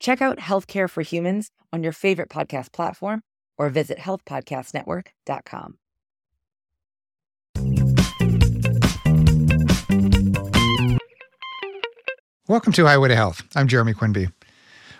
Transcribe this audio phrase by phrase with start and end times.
[0.00, 3.22] Check out Healthcare for Humans on your favorite podcast platform
[3.56, 5.78] or visit healthpodcastnetwork.com.
[12.46, 13.42] Welcome to Highway to Health.
[13.56, 14.28] I'm Jeremy Quinby.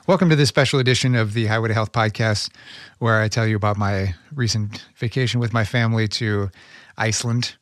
[0.07, 2.51] Welcome to this special edition of the Highway to Health podcast,
[2.99, 6.51] where I tell you about my recent vacation with my family to
[6.97, 7.57] Iceland.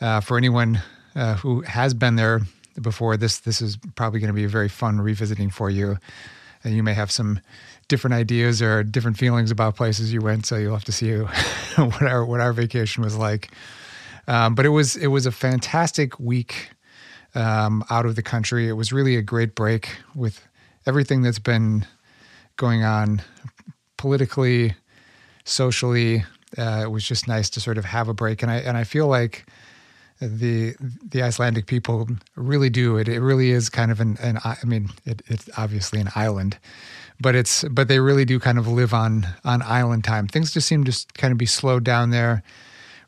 [0.00, 0.80] Uh, for anyone
[1.14, 2.40] uh, who has been there
[2.80, 5.96] before, this this is probably going to be a very fun revisiting for you.
[6.62, 7.40] And you may have some
[7.88, 11.12] different ideas or different feelings about places you went, so you'll have to see
[11.76, 13.50] what our what our vacation was like.
[14.28, 16.70] Um, but it was it was a fantastic week
[17.34, 18.68] um, out of the country.
[18.68, 20.46] It was really a great break with
[20.86, 21.86] everything that's been
[22.56, 23.22] going on
[23.96, 24.74] politically,
[25.44, 26.24] socially.
[26.58, 28.84] Uh, it was just nice to sort of have a break, and I and I
[28.84, 29.46] feel like
[30.20, 30.74] the
[31.08, 33.08] the Icelandic people really do it.
[33.08, 36.58] It really is kind of an, an I mean, it, it's obviously an island,
[37.20, 40.28] but it's but they really do kind of live on on island time.
[40.28, 42.42] Things just seem to kind of be slowed down there.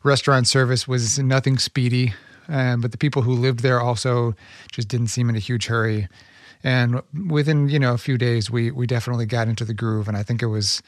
[0.03, 2.13] Restaurant service was nothing speedy,
[2.49, 4.35] uh, but the people who lived there also
[4.71, 6.09] just didn't seem in a huge hurry.
[6.63, 10.17] And within you know a few days, we we definitely got into the groove, and
[10.17, 10.81] I think it was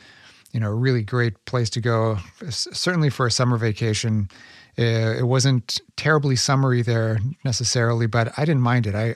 [0.54, 2.18] you know a really great place to go,
[2.50, 4.30] certainly for a summer vacation.
[4.78, 8.96] Uh, it wasn't terribly summery there necessarily, but I didn't mind it.
[8.96, 9.16] I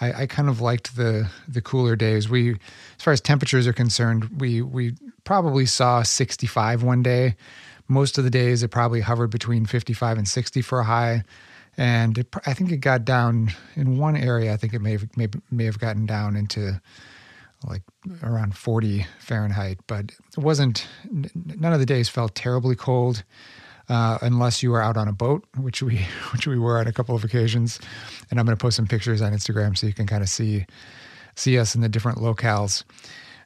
[0.00, 2.28] I, I, kind of liked the the cooler days.
[2.28, 7.36] We, as far as temperatures are concerned, we we probably saw 65 one day.
[7.88, 11.24] Most of the days, it probably hovered between 55 and 60 for a high
[11.78, 14.52] and it, I think it got down in one area.
[14.52, 16.80] I think it may have, may, may have gotten down into
[17.64, 17.82] like
[18.22, 20.86] around 40 Fahrenheit, but it wasn't.
[21.08, 23.22] None of the days felt terribly cold,
[23.88, 25.96] uh, unless you are out on a boat, which we
[26.32, 27.80] which we were on a couple of occasions.
[28.30, 30.66] And I'm going to post some pictures on Instagram so you can kind of see
[31.34, 32.84] see us in the different locales.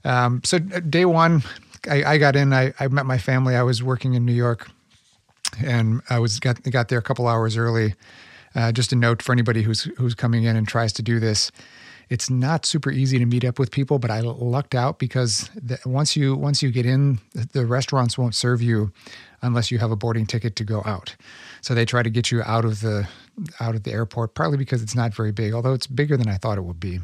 [0.04, 1.42] Um, so uh, day one,
[1.88, 2.52] I, I got in.
[2.52, 3.54] I, I met my family.
[3.54, 4.68] I was working in New York
[5.62, 7.94] and I was got got there a couple hours early.
[8.54, 11.50] Uh, just a note for anybody who's who's coming in and tries to do this.
[12.12, 15.78] It's not super easy to meet up with people, but I lucked out because the,
[15.86, 17.20] once you once you get in,
[17.52, 18.92] the restaurants won't serve you
[19.40, 21.16] unless you have a boarding ticket to go out.
[21.62, 23.08] So they try to get you out of the
[23.60, 26.36] out of the airport, partly because it's not very big, although it's bigger than I
[26.36, 27.00] thought it would be.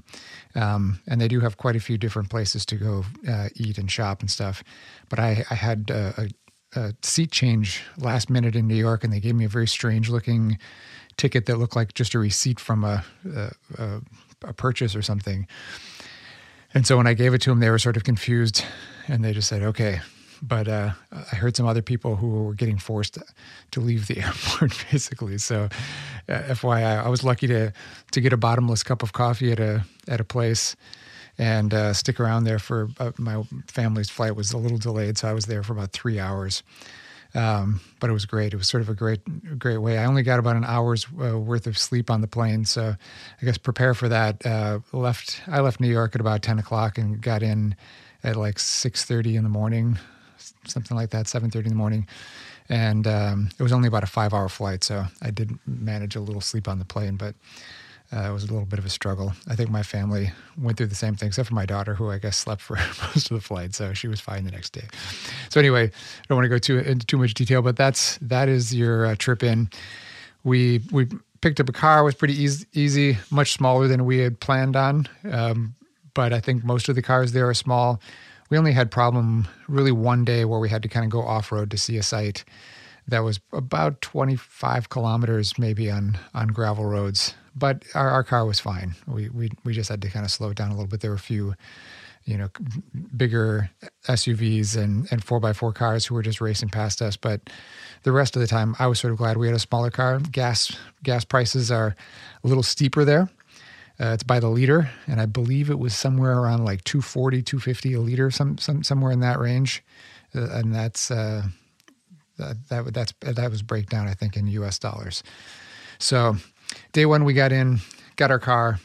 [0.55, 3.91] Um, and they do have quite a few different places to go uh, eat and
[3.91, 4.63] shop and stuff.
[5.09, 6.29] But I, I had a,
[6.77, 10.11] a seat change last minute in New York, and they gave me a very strange
[10.11, 10.59] looking
[11.17, 13.03] ticket that looked like just a receipt from a,
[13.79, 14.03] a
[14.57, 15.47] purchase or something.
[16.75, 18.65] And so when I gave it to them, they were sort of confused,
[19.07, 20.01] and they just said, "Okay."
[20.41, 23.19] But uh, I heard some other people who were getting forced
[23.73, 25.39] to leave the airport, basically.
[25.39, 25.69] So,
[26.29, 27.73] uh, FYI, I was lucky to
[28.13, 30.77] to get a bottomless cup of coffee at a at a place
[31.39, 35.29] and uh, stick around there for uh, my family's flight was a little delayed, so
[35.29, 36.63] I was there for about three hours.
[37.35, 38.55] Um, but it was great.
[38.55, 39.21] It was sort of a great,
[39.59, 39.99] great way.
[39.99, 42.95] I only got about an hour's uh, worth of sleep on the plane, so
[43.41, 44.45] I guess prepare for that.
[44.47, 45.43] Uh, left.
[45.47, 47.77] I left New York at about ten o'clock and got in
[48.25, 49.99] at like six thirty in the morning,
[50.67, 52.07] something like that, seven thirty in the morning.
[52.71, 56.43] And um, it was only about a five-hour flight, so I did manage a little
[56.43, 57.35] sleep on the plane, but
[58.11, 59.33] uh, it was a little bit of a struggle.
[59.49, 62.19] I think my family went through the same thing, except for my daughter, who I
[62.19, 62.77] guess slept for
[63.15, 64.87] most of the flight, so she was fine the next day.
[65.51, 68.49] So anyway, I don't want to go too into too much detail, but that's that
[68.49, 69.69] is your uh, trip in.
[70.43, 71.09] We we
[71.43, 72.01] picked up a car.
[72.01, 75.07] It was pretty easy, easy, much smaller than we had planned on.
[75.31, 75.75] Um,
[76.15, 78.01] but I think most of the cars there are small.
[78.49, 81.53] We only had problem really one day where we had to kind of go off
[81.53, 82.45] road to see a site
[83.07, 88.61] that was about 25 kilometers maybe on on gravel roads but our, our car was
[88.61, 88.95] fine.
[89.07, 91.01] We, we we just had to kind of slow it down a little bit.
[91.01, 91.55] There were a few,
[92.25, 92.49] you know,
[93.17, 93.71] bigger
[94.07, 97.17] SUVs and and four by four cars who were just racing past us.
[97.17, 97.51] But
[98.03, 100.19] the rest of the time, I was sort of glad we had a smaller car.
[100.19, 101.97] Gas gas prices are
[102.45, 103.29] a little steeper there.
[104.01, 107.95] Uh, it's by the liter, and I believe it was somewhere around like 240, 250
[107.95, 109.83] a liter, some, some somewhere in that range.
[110.33, 111.43] Uh, and that's uh,
[112.39, 114.79] that, that that's that was breakdown, I think, in U.S.
[114.79, 115.25] dollars.
[115.99, 116.37] So
[116.93, 117.81] day one, we got in,
[118.17, 118.79] got our car,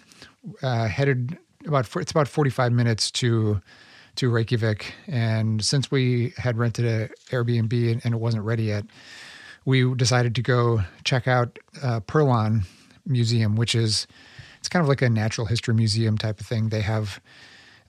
[0.62, 3.62] uh, headed about it's about forty five minutes to
[4.16, 4.94] to Reykjavik.
[5.08, 8.86] And since we had rented a Airbnb and, and it wasn't ready yet,
[9.66, 12.64] we decided to go check out uh, Perlan
[13.06, 14.08] Museum, which is
[14.60, 16.70] it's kind of like a natural history museum type of thing.
[16.70, 17.20] They have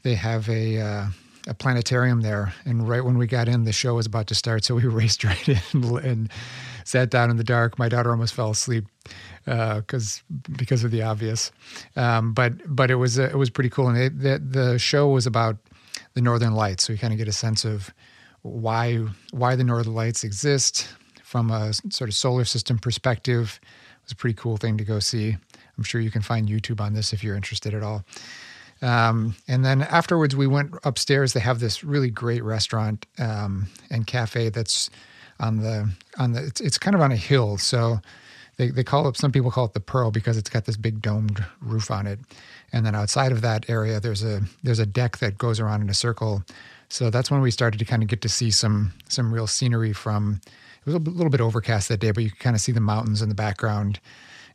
[0.03, 1.07] they have a uh,
[1.47, 4.65] a planetarium there, and right when we got in, the show was about to start,
[4.65, 6.31] so we raced right in and
[6.85, 7.79] sat down in the dark.
[7.79, 8.85] My daughter almost fell asleep
[9.45, 11.53] because uh, because of the obvious,
[11.97, 15.09] um, but but it was uh, it was pretty cool, and it, the the show
[15.09, 15.57] was about
[16.15, 17.93] the Northern Lights, so you kind of get a sense of
[18.43, 18.97] why
[19.33, 20.89] why the Northern Lights exist
[21.23, 23.61] from a sort of solar system perspective.
[23.63, 25.37] It was a pretty cool thing to go see.
[25.77, 28.05] I'm sure you can find YouTube on this if you're interested at all.
[28.83, 31.33] Um, and then afterwards, we went upstairs.
[31.33, 34.91] They have this really great restaurant um, and cafe that's
[35.41, 36.45] on the on the.
[36.45, 38.01] It's, it's, kind of on a hill, so
[38.57, 39.17] they they call it.
[39.17, 42.19] Some people call it the Pearl because it's got this big domed roof on it.
[42.73, 45.91] And then outside of that area, there's a there's a deck that goes around in
[45.91, 46.45] a circle.
[46.89, 49.93] So that's when we started to kind of get to see some some real scenery
[49.93, 50.41] from.
[50.47, 52.81] It was a little bit overcast that day, but you could kind of see the
[52.81, 54.01] mountains in the background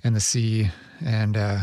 [0.03, 0.69] and the sea,
[1.03, 1.61] and uh,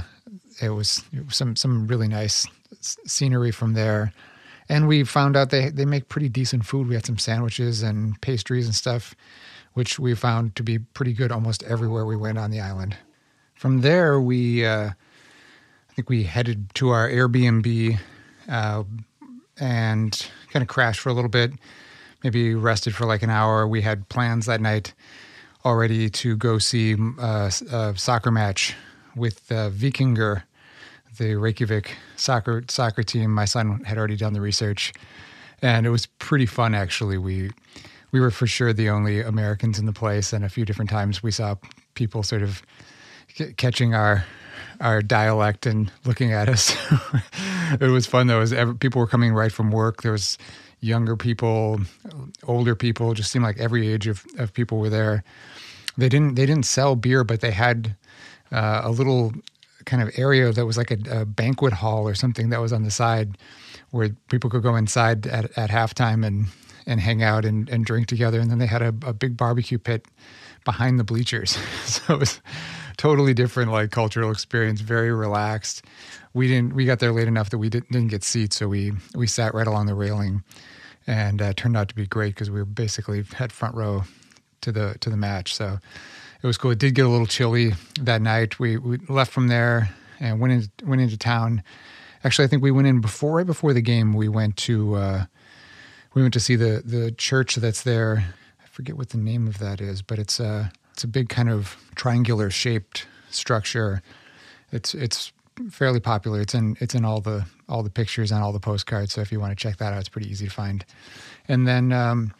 [0.60, 2.46] it was, it was some some really nice
[2.80, 4.12] scenery from there.
[4.68, 6.88] And we found out they they make pretty decent food.
[6.88, 9.14] We had some sandwiches and pastries and stuff,
[9.74, 12.96] which we found to be pretty good almost everywhere we went on the island.
[13.54, 17.98] From there, we uh, I think we headed to our Airbnb
[18.48, 18.84] uh,
[19.58, 21.52] and kind of crashed for a little bit.
[22.24, 23.68] Maybe rested for like an hour.
[23.68, 24.94] We had plans that night
[25.64, 28.74] already to go see uh, a soccer match
[29.14, 30.42] with uh, Vikingur
[31.18, 33.32] the Reykjavik soccer soccer team.
[33.32, 34.92] My son had already done the research,
[35.62, 36.74] and it was pretty fun.
[36.74, 37.50] Actually, we
[38.12, 41.22] we were for sure the only Americans in the place, and a few different times
[41.22, 41.56] we saw
[41.94, 42.62] people sort of
[43.34, 44.24] c- catching our
[44.80, 46.76] our dialect and looking at us.
[47.80, 48.38] it was fun though.
[48.38, 50.02] Was every, people were coming right from work.
[50.02, 50.38] There was
[50.80, 51.80] younger people,
[52.46, 53.14] older people.
[53.14, 55.24] Just seemed like every age of, of people were there.
[55.96, 57.96] They didn't they didn't sell beer, but they had
[58.52, 59.32] uh, a little
[59.86, 62.82] kind of area that was like a, a, banquet hall or something that was on
[62.82, 63.38] the side
[63.92, 66.46] where people could go inside at, at halftime and,
[66.86, 68.40] and hang out and, and drink together.
[68.40, 70.06] And then they had a, a big barbecue pit
[70.64, 71.52] behind the bleachers.
[71.84, 72.40] so it was
[72.96, 75.84] totally different, like cultural experience, very relaxed.
[76.34, 78.56] We didn't, we got there late enough that we didn't, didn't get seats.
[78.56, 80.42] So we, we sat right along the railing
[81.06, 84.02] and uh, turned out to be great because we were basically had front row
[84.62, 85.54] to the, to the match.
[85.54, 85.78] So
[86.46, 86.70] it was cool.
[86.70, 88.60] It did get a little chilly that night.
[88.60, 89.90] We we left from there
[90.20, 91.64] and went into went into town.
[92.22, 94.12] Actually, I think we went in before right before the game.
[94.12, 95.24] We went to uh,
[96.14, 98.32] we went to see the the church that's there.
[98.62, 101.50] I forget what the name of that is, but it's a it's a big kind
[101.50, 104.00] of triangular shaped structure.
[104.70, 105.32] It's it's
[105.68, 106.40] fairly popular.
[106.40, 109.12] It's in it's in all the all the pictures and all the postcards.
[109.12, 110.84] So if you want to check that out, it's pretty easy to find.
[111.48, 112.32] And then um,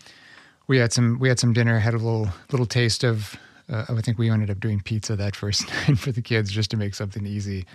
[0.68, 1.80] we had some we had some dinner.
[1.80, 3.36] Had a little little taste of
[3.70, 6.70] uh, I think we ended up doing pizza that first night for the kids just
[6.70, 7.66] to make something easy.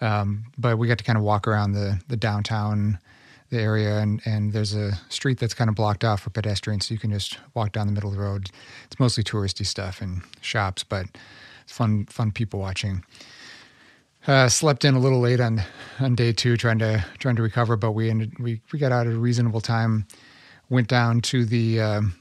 [0.00, 2.98] Um, but we got to kind of walk around the the downtown
[3.50, 6.94] the area and and there's a street that's kind of blocked off for pedestrians so
[6.94, 8.50] you can just walk down the middle of the road
[8.84, 11.06] it's mostly touristy stuff and shops but
[11.62, 13.02] it's fun fun people watching
[14.26, 15.62] uh, slept in a little late on
[16.00, 19.06] on day two trying to trying to recover but we ended we we got out
[19.06, 20.06] at a reasonable time
[20.68, 22.14] went down to the um,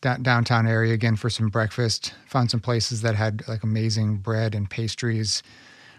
[0.00, 2.14] downtown area again for some breakfast.
[2.28, 5.42] Found some places that had like amazing bread and pastries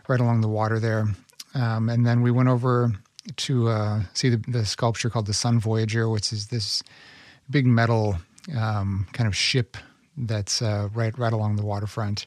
[0.07, 1.07] right along the water there.
[1.53, 2.91] Um, and then we went over
[3.35, 6.81] to uh, see the, the, sculpture called the Sun Voyager, which is this
[7.49, 8.17] big metal
[8.57, 9.75] um, kind of ship
[10.15, 12.25] that's uh, right right along the waterfront.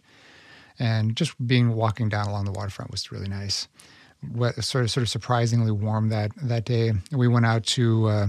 [0.78, 3.68] And just being walking down along the waterfront was really nice.
[4.32, 6.92] What, sort of sort of surprisingly warm that that day.
[7.12, 8.26] We went out to uh,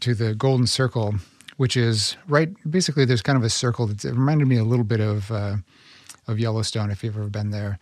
[0.00, 1.14] to the Golden Circle,
[1.56, 2.50] which is right.
[2.68, 5.56] Basically, there's kind of a circle that reminded me a little bit of uh,
[6.26, 7.78] of Yellowstone, if you've ever been there.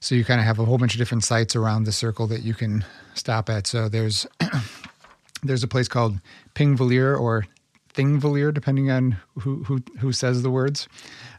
[0.00, 2.42] So you kind of have a whole bunch of different sites around the circle that
[2.42, 3.66] you can stop at.
[3.66, 4.26] So there's
[5.42, 6.18] there's a place called
[6.54, 7.46] Thingvellir or
[7.94, 10.88] Thingvellir, depending on who who who says the words.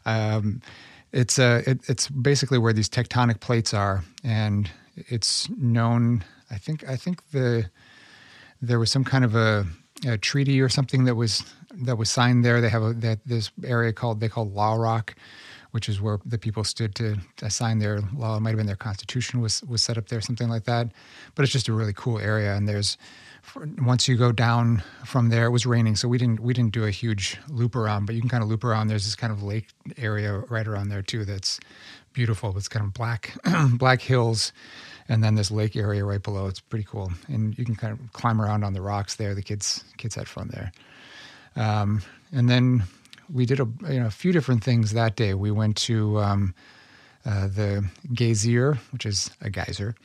[0.06, 0.62] Um,
[1.12, 6.24] it's uh, it, it's basically where these tectonic plates are, and it's known.
[6.50, 7.70] I think I think the
[8.62, 9.66] there was some kind of a
[10.06, 11.44] a treaty or something that was
[11.74, 12.62] that was signed there.
[12.62, 15.16] They have a, that this area called they call Law Rock,
[15.72, 18.38] which is where the people stood to, to sign their law.
[18.38, 20.90] It might have been their constitution was was set up there, something like that.
[21.36, 22.98] But it's just a really cool area, and there's
[23.80, 26.86] once you go down from there, it was raining, so we didn't we didn't do
[26.86, 28.88] a huge loop around, but you can kind of loop around.
[28.88, 29.68] There's this kind of lake
[29.98, 31.60] area right around there too that's
[32.14, 32.56] beautiful.
[32.58, 33.34] It's kind of black
[33.74, 34.54] black hills
[35.10, 36.48] and then this lake area right below.
[36.48, 39.36] It's pretty cool, and you can kind of climb around on the rocks there.
[39.36, 40.72] The kids kids had fun there,
[41.56, 42.84] um, and then
[43.32, 45.34] we did a you know a few different things that day.
[45.34, 46.56] We went to um,
[47.26, 49.96] uh, the Geysir, which is a geyser,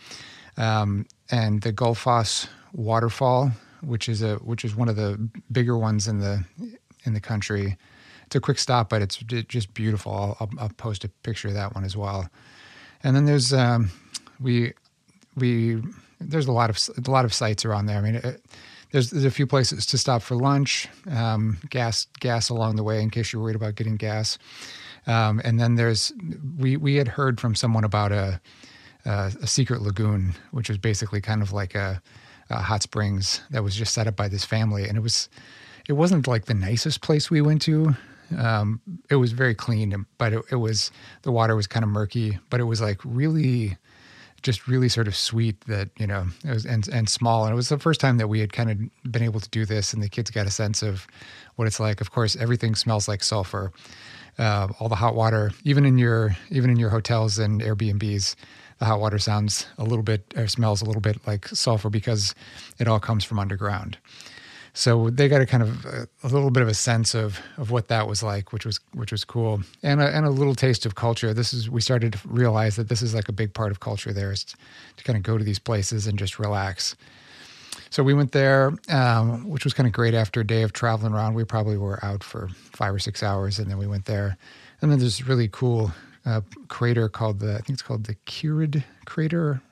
[0.56, 3.52] um, and the Gullfoss waterfall,
[3.82, 6.44] which is a which is one of the bigger ones in the
[7.04, 7.76] in the country.
[8.26, 10.12] It's a quick stop, but it's just beautiful.
[10.12, 12.28] I'll, I'll, I'll post a picture of that one as well.
[13.02, 13.90] And then there's um,
[14.38, 14.74] we
[15.38, 15.82] we
[16.20, 17.98] there's a lot of a lot of sites around there.
[17.98, 18.44] I mean, it,
[18.90, 23.02] there's there's a few places to stop for lunch, um, gas gas along the way
[23.02, 24.38] in case you're worried about getting gas.
[25.06, 26.12] Um, and then there's
[26.58, 28.40] we we had heard from someone about a,
[29.04, 32.02] a, a secret lagoon, which was basically kind of like a,
[32.50, 35.28] a, hot springs that was just set up by this family, and it was
[35.88, 37.94] it wasn't like the nicest place we went to.
[38.36, 40.90] Um, it was very clean, but it, it was
[41.22, 43.78] the water was kind of murky, but it was like really
[44.42, 47.44] just really sort of sweet that you know it was and and small.
[47.44, 49.64] And it was the first time that we had kind of been able to do
[49.64, 51.06] this and the kids got a sense of
[51.56, 52.00] what it's like.
[52.00, 53.72] Of course everything smells like sulfur
[54.38, 58.36] uh, all the hot water even in your even in your hotels and airbnbs
[58.78, 62.34] the hot water sounds a little bit or smells a little bit like sulfur because
[62.78, 63.98] it all comes from underground
[64.74, 67.70] so they got a kind of a, a, little bit of a sense of of
[67.70, 70.86] what that was like, which was which was cool, and a, and a little taste
[70.86, 71.34] of culture.
[71.34, 74.12] This is we started to realize that this is like a big part of culture
[74.12, 74.56] there is to,
[74.96, 76.96] to kind of go to these places and just relax.
[77.90, 80.14] So we went there, um, which was kind of great.
[80.14, 83.58] After a day of traveling around, we probably were out for five or six hours,
[83.58, 84.36] and then we went there.
[84.80, 85.92] And then there's this really cool
[86.26, 89.62] uh, crater called the I think it's called the Kerid crater,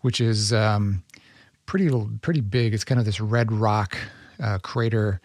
[0.00, 1.02] which is um,
[1.68, 1.90] pretty
[2.22, 2.74] pretty big.
[2.74, 3.96] It's kind of this red rock
[4.42, 5.20] uh, crater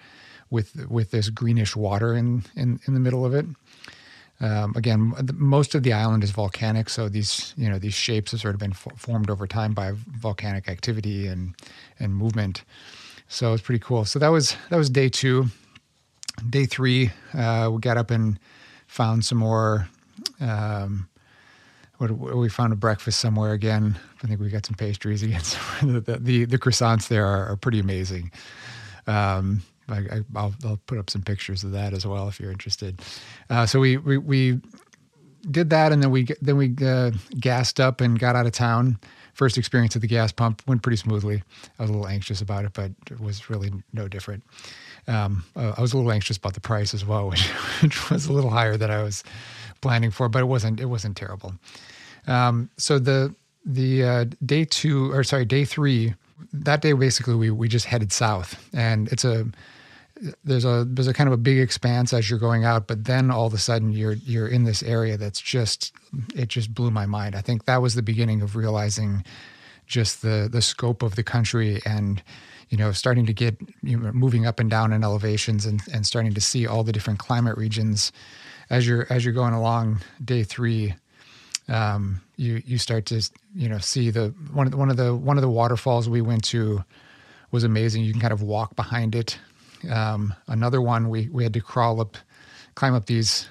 [0.52, 3.46] with with this greenish water in in, in the middle of it.
[4.42, 8.42] Um, again, most of the island is volcanic, so these you know these shapes have
[8.42, 11.56] sort of been f- formed over time by volcanic activity and
[11.98, 12.64] and movement.
[13.30, 14.06] So it's pretty cool.
[14.06, 15.48] So that was that was day two.
[16.50, 18.40] Day three, uh, we got up and
[18.88, 19.88] found some more.
[20.42, 21.08] Um,
[21.98, 23.98] what, we found a breakfast somewhere again.
[24.24, 25.42] I think we got some pastries again.
[25.82, 28.32] the, the, the croissants there are, are pretty amazing.
[29.08, 33.02] Um, I, will put up some pictures of that as well if you're interested.
[33.50, 34.62] Uh, so we, we, we
[35.50, 38.98] did that, and then we then we uh, gassed up and got out of town.
[39.34, 41.42] First experience at the gas pump went pretty smoothly.
[41.80, 44.44] I was a little anxious about it, but it was really no different.
[45.08, 47.48] Um, uh, I was a little anxious about the price as well, which,
[47.82, 49.24] which, was a little higher than I was
[49.84, 51.54] planning for, but it wasn't it wasn't terrible.
[52.26, 53.36] Um, so the
[53.66, 56.16] the uh, day two or sorry day three
[56.52, 59.46] that day basically we we just headed south, and it's a
[60.44, 63.30] there's a there's a kind of a big expanse as you're going out, but then
[63.32, 65.94] all of a sudden you're you're in this area that's just
[66.36, 67.36] it just blew my mind.
[67.36, 69.24] I think that was the beginning of realizing
[69.86, 72.24] just the the scope of the country and
[72.70, 76.06] you know starting to get you know, moving up and down in elevations and and
[76.06, 78.12] starting to see all the different climate regions
[78.70, 80.94] as you're as you're going along day three
[81.70, 83.22] um, you you start to
[83.56, 86.22] you know see the one of the, one of the one of the waterfalls we
[86.22, 86.84] went to
[87.52, 88.04] was amazing.
[88.04, 89.38] You can kind of walk behind it.
[89.90, 92.18] Um, another one we we had to crawl up,
[92.76, 93.48] climb up these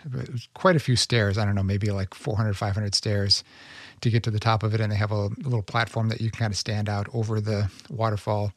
[0.54, 1.38] quite a few stairs.
[1.38, 3.44] I don't know, maybe like 400, 500 stairs
[4.02, 4.80] to get to the top of it.
[4.80, 7.40] And they have a, a little platform that you can kind of stand out over
[7.40, 8.52] the waterfall.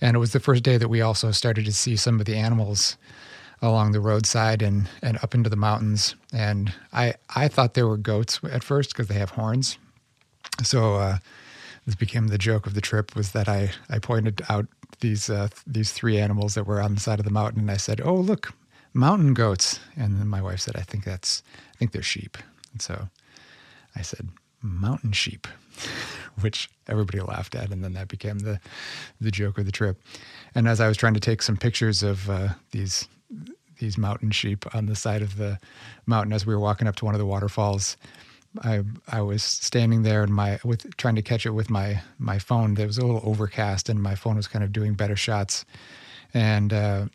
[0.00, 2.36] And it was the first day that we also started to see some of the
[2.36, 2.96] animals
[3.62, 6.16] along the roadside and, and up into the mountains.
[6.32, 9.78] And I, I thought they were goats at first because they have horns.
[10.62, 11.18] So uh,
[11.86, 14.66] this became the joke of the trip was that I, I pointed out
[15.00, 17.76] these uh, these three animals that were on the side of the mountain, and I
[17.76, 18.52] said, "Oh, look,
[18.94, 21.42] mountain goats." And then my wife said, "I think that's
[21.74, 22.38] I think they're sheep."
[22.72, 23.08] And so
[23.96, 24.28] I said,
[24.62, 25.48] "Mountain sheep,"
[26.40, 28.60] which everybody laughed at, and then that became the
[29.20, 30.00] the joke of the trip.
[30.54, 33.08] And as I was trying to take some pictures of uh, these
[33.82, 35.58] these mountain sheep on the side of the
[36.06, 37.96] mountain as we were walking up to one of the waterfalls.
[38.62, 42.38] I I was standing there and my with trying to catch it with my my
[42.38, 42.74] phone.
[42.74, 45.64] There was a little overcast and my phone was kind of doing better shots,
[46.32, 47.06] and uh,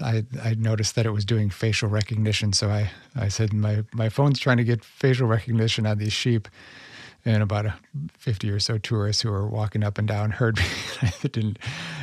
[0.00, 2.52] I I noticed that it was doing facial recognition.
[2.52, 6.48] So I I said my my phone's trying to get facial recognition on these sheep,
[7.24, 7.74] and about a
[8.18, 10.64] 50 or so tourists who were walking up and down heard me.
[11.02, 11.58] I didn't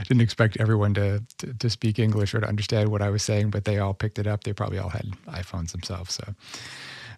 [0.08, 3.50] didn't expect everyone to, to, to speak English or to understand what I was saying,
[3.50, 4.44] but they all picked it up.
[4.44, 6.34] They probably all had iPhones themselves, so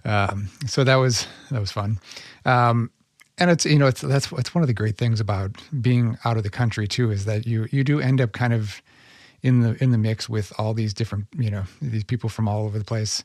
[0.06, 2.00] um, so that was that was fun.
[2.46, 2.92] Um,
[3.38, 5.52] and it's you know it's that's it's one of the great things about
[5.82, 8.82] being out of the country too is that you you do end up kind of
[9.44, 12.66] in the in the mix with all these different you know these people from all
[12.66, 13.24] over the place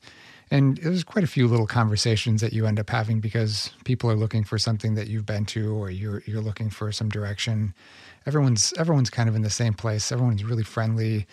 [0.52, 4.14] and there's quite a few little conversations that you end up having because people are
[4.14, 7.72] looking for something that you've been to or you're you're looking for some direction.
[8.26, 10.12] Everyone's everyone's kind of in the same place.
[10.12, 11.26] Everyone's really friendly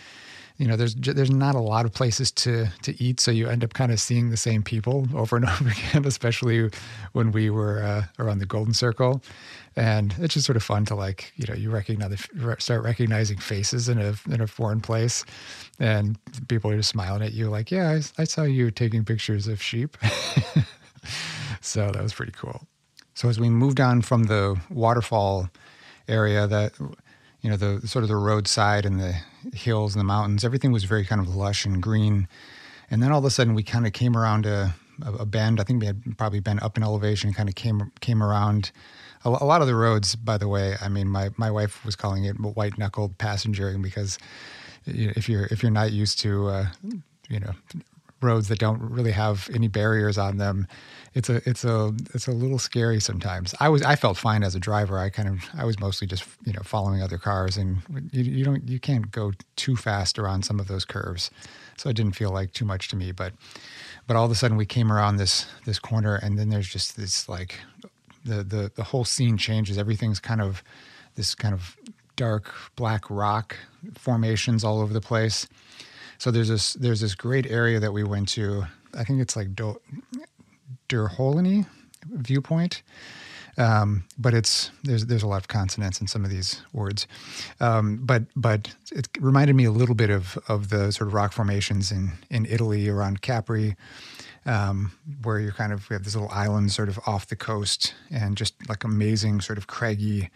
[0.60, 3.64] you know there's there's not a lot of places to to eat so you end
[3.64, 6.70] up kind of seeing the same people over and over again especially
[7.14, 9.22] when we were uh, around the golden circle.
[9.76, 12.28] And it's just sort of fun to like you know you recognize
[12.60, 15.24] start recognizing faces in a in a foreign place
[15.80, 19.48] and people are just smiling at you like yeah i, I saw you taking pictures
[19.48, 19.98] of sheep.
[21.62, 22.68] So that was pretty cool.
[23.14, 25.50] So as we moved on from the waterfall
[26.08, 26.74] area that
[27.42, 29.16] you know the sort of the roadside and the
[29.54, 32.28] hills and the mountains everything was very kind of lush and green.
[32.92, 35.60] And then all of a sudden we kind of came around a, a bend.
[35.60, 38.72] I think we had probably been up in elevation kind of came came around
[39.24, 40.76] a, a lot of the roads by the way.
[40.82, 44.18] I mean my, my wife was calling it white knuckled passengering because
[44.86, 46.66] if you're if you're not used to uh,
[47.30, 47.54] you know
[48.22, 50.68] roads that don't really have any barriers on them,
[51.14, 53.56] it's a it's a it's a little scary sometimes.
[53.60, 55.00] I was I felt fine as a driver.
[55.00, 57.78] I kind of I was mostly just you know following other cars, and
[58.12, 61.32] you, you don't you can't go too fast around some of those curves,
[61.78, 63.12] so it didn't feel like too much to me.
[63.12, 63.34] But
[64.08, 66.98] but all of a sudden we came around this this corner, and then there's just
[66.98, 67.60] this like
[68.26, 69.78] the the the whole scene changes.
[69.78, 70.64] Everything's kind of
[71.16, 71.78] this kind of
[72.16, 73.56] dark black rock
[73.98, 75.48] formations all over the place
[76.20, 78.66] so there's this there's this great area that we went to.
[78.94, 79.80] I think it's like Do,
[80.90, 81.66] Durholini
[82.08, 82.82] viewpoint.
[83.58, 87.08] Um, but it's there's there's a lot of consonants in some of these words,
[87.60, 91.34] um, but but it reminded me a little bit of of the sort of rock
[91.34, 93.76] formations in in Italy around Capri,
[94.46, 94.94] um,
[95.24, 98.38] where you're kind of we have this little island sort of off the coast and
[98.38, 100.30] just like amazing sort of craggy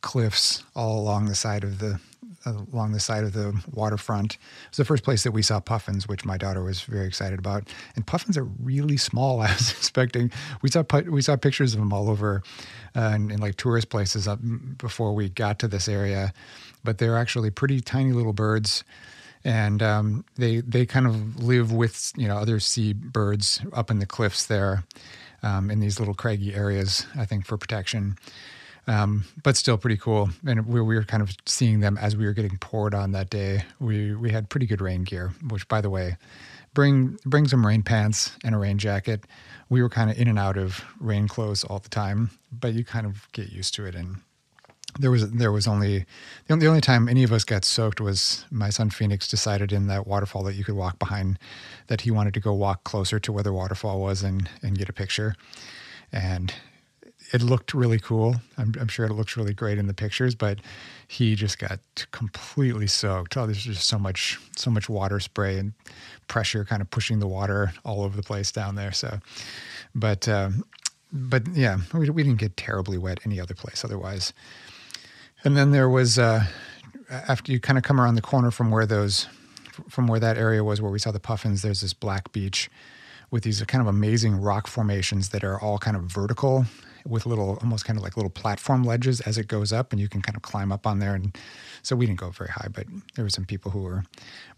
[0.00, 1.98] cliffs all along the side of the
[2.46, 4.34] along the side of the waterfront.
[4.34, 7.38] It was the first place that we saw puffins, which my daughter was very excited
[7.38, 7.68] about.
[7.94, 9.40] And puffins are really small.
[9.40, 10.30] I was expecting
[10.62, 12.42] we saw we saw pictures of them all over
[12.96, 14.40] uh, in, in, like tourist places up
[14.78, 16.32] before we got to this area,
[16.82, 18.84] but they're actually pretty tiny little birds.
[19.42, 23.98] And um, they they kind of live with you know other sea birds up in
[23.98, 24.84] the cliffs there,
[25.42, 27.06] um, in these little craggy areas.
[27.16, 28.16] I think for protection
[28.86, 30.30] um, but still pretty cool.
[30.46, 33.30] And we, we, were kind of seeing them as we were getting poured on that
[33.30, 33.62] day.
[33.78, 36.16] We we had pretty good rain gear, which by the way,
[36.74, 39.24] bring bring some rain pants and a rain jacket.
[39.68, 42.84] We were kind of in and out of rain clothes all the time, but you
[42.84, 43.94] kind of get used to it.
[43.94, 44.16] And
[44.98, 46.06] there was there was only
[46.46, 49.72] the only, the only time any of us got soaked was my son Phoenix decided
[49.72, 51.38] in that waterfall that you could walk behind,
[51.86, 54.88] that he wanted to go walk closer to where the waterfall was and and get
[54.88, 55.36] a picture.
[56.12, 56.52] And
[57.32, 58.36] it looked really cool.
[58.58, 60.58] I'm, I'm, sure it looks really great in the pictures, but
[61.06, 61.78] he just got
[62.10, 63.36] completely soaked.
[63.36, 65.72] Oh, there's just so much, so much water spray and
[66.28, 68.92] pressure kind of pushing the water all over the place down there.
[68.92, 69.20] So,
[69.94, 70.64] but, um,
[71.12, 74.32] but yeah, we, we didn't get terribly wet any other place otherwise.
[75.44, 76.44] And then there was, uh,
[77.10, 79.28] after you kind of come around the corner from where those,
[79.88, 82.68] from where that area was where we saw the puffins, there's this black beach
[83.30, 86.66] with these kind of amazing rock formations that are all kind of vertical
[87.06, 90.08] with little, almost kind of like little platform ledges as it goes up, and you
[90.08, 91.14] can kind of climb up on there.
[91.14, 91.36] And
[91.82, 94.04] so we didn't go very high, but there were some people who were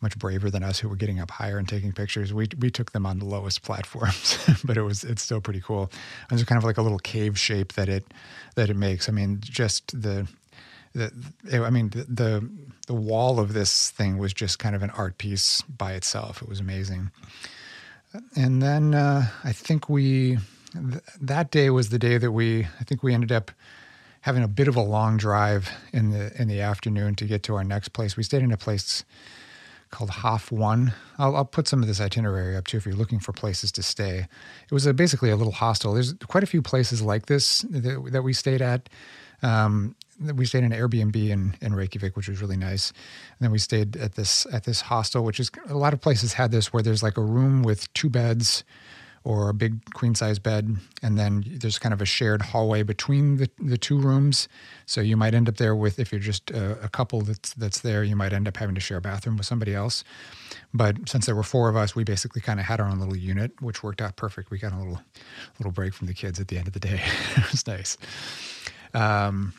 [0.00, 2.33] much braver than us who were getting up higher and taking pictures.
[2.33, 5.90] We we took them on the lowest platforms, but it was it's still pretty cool.
[6.31, 8.05] And it's kind of like a little cave shape that it
[8.55, 9.09] that it makes.
[9.09, 10.26] I mean, just the
[10.94, 11.11] the,
[11.64, 12.46] I mean, the,
[12.87, 16.42] the, wall of this thing was just kind of an art piece by itself.
[16.42, 17.11] It was amazing.
[18.37, 20.37] And then uh, I think we
[20.72, 23.50] th- that day was the day that we, I think we ended up
[24.22, 27.54] having a bit of a long drive in the in the afternoon to get to
[27.54, 28.16] our next place.
[28.16, 29.04] We stayed in a place
[29.90, 30.94] called Hof One.
[31.18, 33.82] I'll, I'll, put some of this itinerary up too if you're looking for places to
[33.82, 34.26] stay.
[34.64, 35.92] It was a, basically a little hostel.
[35.92, 38.88] There's quite a few places like this that, that we stayed at.
[39.42, 39.94] Um,
[40.35, 42.90] we stayed in an Airbnb in, in Reykjavik, which was really nice.
[42.90, 46.32] And then we stayed at this at this hostel, which is a lot of places
[46.35, 48.64] had this where there's like a room with two beds
[49.24, 50.76] or a big queen size bed.
[51.02, 54.48] And then there's kind of a shared hallway between the, the two rooms.
[54.87, 57.80] So you might end up there with, if you're just a, a, couple that's, that's
[57.80, 60.02] there, you might end up having to share a bathroom with somebody else.
[60.74, 63.16] But since there were four of us, we basically kind of had our own little
[63.16, 64.50] unit, which worked out perfect.
[64.50, 65.00] We got a little,
[65.58, 67.00] little break from the kids at the end of the day.
[67.37, 67.96] it was nice.
[68.92, 69.54] Um,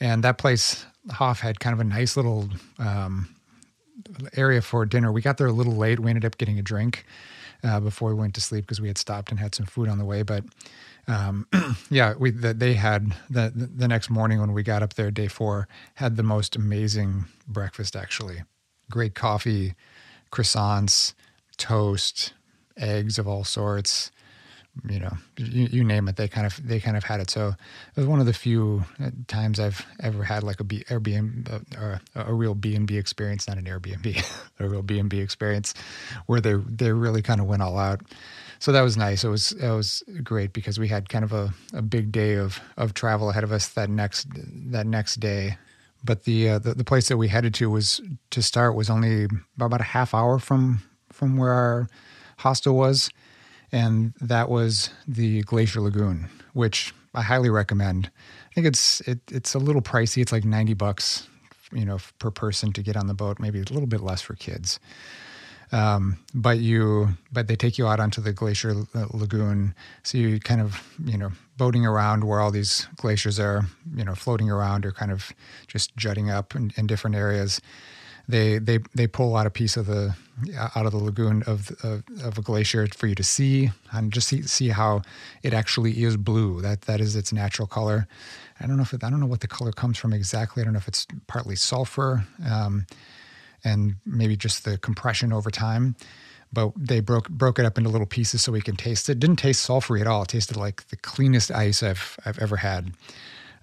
[0.00, 2.48] and that place, Hoff had kind of a nice little
[2.78, 3.34] um,
[4.36, 5.10] area for dinner.
[5.10, 5.98] We got there a little late.
[5.98, 7.04] We ended up getting a drink
[7.64, 9.98] uh, before we went to sleep because we had stopped and had some food on
[9.98, 10.22] the way.
[10.22, 10.44] But
[11.08, 11.46] um,
[11.90, 15.28] yeah, we the, they had the the next morning when we got up there, day
[15.28, 17.96] four, had the most amazing breakfast.
[17.96, 18.42] Actually,
[18.90, 19.74] great coffee,
[20.30, 21.14] croissants,
[21.56, 22.32] toast,
[22.76, 24.11] eggs of all sorts.
[24.88, 27.28] You know, you, you name it, they kind of they kind of had it.
[27.28, 30.82] So it was one of the few uh, times I've ever had like a B,
[30.88, 34.24] Airbnb uh, or a, a real B and B experience, not an Airbnb,
[34.58, 35.74] a real B and B experience,
[36.24, 38.00] where they they really kind of went all out.
[38.60, 39.24] So that was nice.
[39.24, 42.58] It was it was great because we had kind of a, a big day of
[42.78, 44.26] of travel ahead of us that next
[44.70, 45.58] that next day
[46.04, 49.28] but the, uh, the, the place that we headed to was to start was only
[49.56, 50.82] about a half hour from
[51.12, 51.88] from where our
[52.38, 53.10] hostel was,
[53.72, 58.10] and that was the Glacier Lagoon, which I highly recommend.
[58.50, 60.22] I think it's it, it's a little pricey.
[60.22, 61.26] It's like ninety bucks,
[61.72, 63.40] you know, per person to get on the boat.
[63.40, 64.78] Maybe a little bit less for kids.
[65.72, 70.60] Um, but you, but they take you out onto the glacier lagoon, so you kind
[70.60, 74.92] of, you know, boating around where all these glaciers are, you know, floating around or
[74.92, 75.32] kind of
[75.68, 77.58] just jutting up in, in different areas.
[78.28, 80.14] They they they pull out a piece of the
[80.74, 84.28] out of the lagoon of, of, of a glacier for you to see and just
[84.28, 85.02] see see how
[85.42, 86.60] it actually is blue.
[86.60, 88.06] That that is its natural color.
[88.60, 90.60] I don't know if it, I don't know what the color comes from exactly.
[90.60, 92.24] I don't know if it's partly sulfur.
[92.48, 92.86] Um,
[93.64, 95.96] and maybe just the compression over time.
[96.52, 99.18] But they broke broke it up into little pieces so we can taste it.
[99.18, 100.22] Didn't taste sulfury at all.
[100.22, 102.92] It tasted like the cleanest ice I've I've ever had.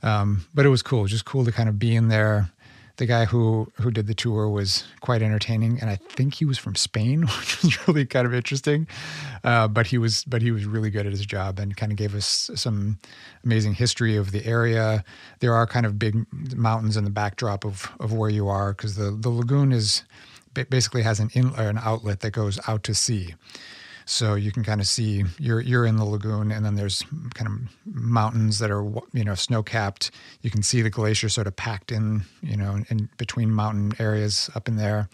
[0.02, 1.06] Um, but it was cool.
[1.06, 2.50] Just cool to kind of be in there,
[2.99, 6.57] the guy who who did the tour was quite entertaining, and I think he was
[6.57, 8.88] from Spain, which was really kind of interesting.
[9.43, 11.97] Uh, but he was but he was really good at his job and kind of
[11.97, 12.99] gave us some
[13.43, 15.03] amazing history of the area.
[15.39, 18.95] There are kind of big mountains in the backdrop of of where you are because
[18.95, 20.03] the the lagoon is
[20.69, 23.35] basically has an in, an outlet that goes out to sea.
[24.10, 27.04] So you can kind of see you're you're in the lagoon, and then there's
[27.36, 30.10] kind of mountains that are you know snow capped.
[30.41, 34.50] You can see the glacier sort of packed in you know in between mountain areas
[34.56, 35.10] up in there.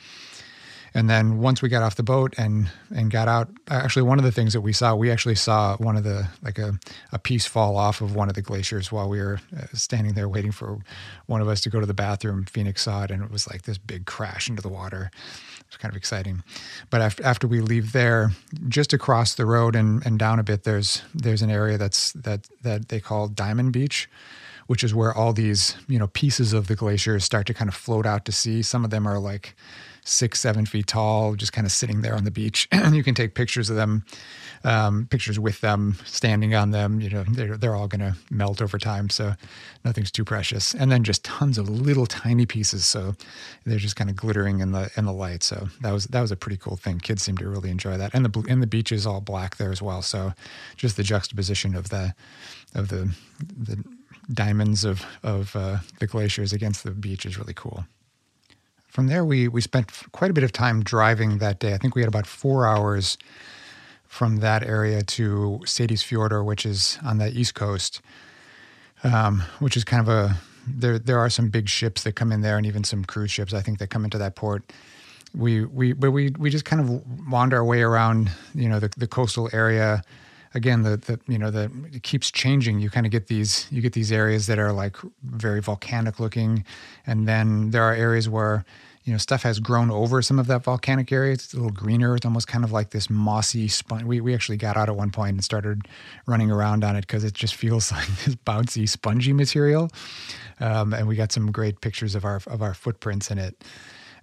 [0.94, 4.24] And then once we got off the boat and and got out, actually one of
[4.24, 6.80] the things that we saw, we actually saw one of the like a,
[7.12, 10.30] a piece fall off of one of the glaciers while we were uh, standing there
[10.30, 10.80] waiting for
[11.26, 12.46] one of us to go to the bathroom.
[12.46, 15.12] Phoenix saw it, and it was like this big crash into the water.
[15.76, 16.42] It's kind of exciting.
[16.90, 18.32] But after, after we leave there,
[18.70, 22.48] just across the road and, and down a bit, there's there's an area that's that
[22.62, 24.10] that they call Diamond Beach,
[24.68, 27.76] which is where all these you know pieces of the glaciers start to kind of
[27.76, 28.62] float out to sea.
[28.62, 29.54] Some of them are like
[30.06, 32.68] six, seven feet tall, just kind of sitting there on the beach.
[32.72, 34.06] and you can take pictures of them,
[34.64, 37.02] um, pictures with them, standing on them.
[37.02, 39.10] You know, they're, they're all going to melt over time.
[39.10, 39.34] So
[39.84, 40.76] nothing's too precious.
[40.76, 42.86] And then just tons of little tiny pieces.
[42.86, 43.16] So
[43.66, 45.42] they're just kind of glittering in the, in the light.
[45.42, 47.00] So that was, that was a pretty cool thing.
[47.00, 48.14] Kids seem to really enjoy that.
[48.14, 50.04] And the, and the beach is all black there as well.
[50.04, 50.34] So
[50.78, 52.14] just the juxtaposition of the,
[52.76, 53.12] of the,
[53.58, 53.84] the
[54.32, 57.86] diamonds of, of uh, the glaciers against the beach is really cool.
[58.96, 61.74] From there, we, we spent quite a bit of time driving that day.
[61.74, 63.18] I think we had about four hours
[64.08, 68.02] from that area to Sadie's Seyðisfjörður, which is on the east coast,
[69.04, 70.98] um, which is kind of a there.
[70.98, 73.54] There are some big ships that come in there, and even some cruise ships.
[73.54, 74.64] I think that come into that port.
[75.36, 78.94] We we but we we just kind of wander our way around, you know, the
[78.96, 80.04] the coastal area
[80.56, 82.80] again the the you know the it keeps changing.
[82.80, 86.66] You kind of get these you get these areas that are like very volcanic looking.
[87.06, 88.66] And then there are areas where
[89.04, 91.34] you know stuff has grown over some of that volcanic area.
[91.34, 92.16] It's a little greener.
[92.16, 95.12] It's almost kind of like this mossy sponge we, we actually got out at one
[95.12, 95.88] point and started
[96.26, 99.92] running around on it because it just feels like this bouncy spongy material.
[100.60, 103.62] Um, and we got some great pictures of our of our footprints in it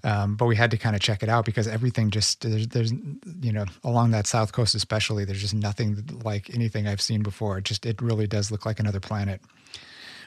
[0.04, 2.92] um, but we had to kind of check it out because everything just there's, there's,
[3.40, 7.58] you know along that south coast especially there's just nothing like anything I've seen before.
[7.58, 9.40] It just it really does look like another planet.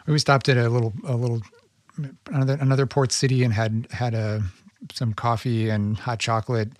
[0.08, 1.42] We stopped at a little a little
[2.28, 4.44] another another port city and had had a
[4.94, 6.72] some coffee and hot chocolate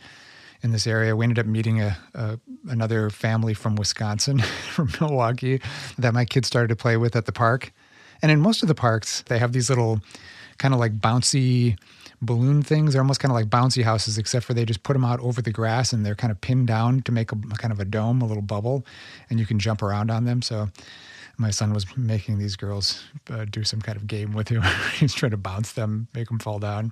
[0.62, 1.16] in this area.
[1.16, 4.40] We ended up meeting a, a another family from Wisconsin,
[4.72, 5.62] from Milwaukee,
[5.98, 7.74] that my kids started to play with at the park.
[8.22, 10.02] And in most of the parks, they have these little
[10.58, 11.78] kind of like bouncy
[12.22, 12.94] balloon things.
[12.94, 15.42] They're almost kind of like bouncy houses, except for they just put them out over
[15.42, 17.86] the grass and they're kind of pinned down to make a, a kind of a
[17.86, 18.86] dome, a little bubble,
[19.30, 20.42] and you can jump around on them.
[20.42, 20.70] So
[21.38, 24.64] my son was making these girls uh, do some kind of game with him.
[24.98, 26.92] He's trying to bounce them, make them fall down.